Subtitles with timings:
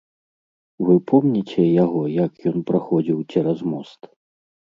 [0.85, 4.01] Вы помніце яго, як ён праходзіў цераз мост?